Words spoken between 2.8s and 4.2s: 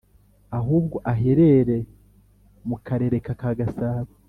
karereka ka gasabo